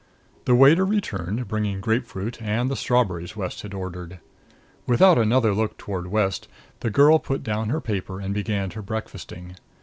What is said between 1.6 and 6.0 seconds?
grapefruit, and the strawberries West had ordered. Without another look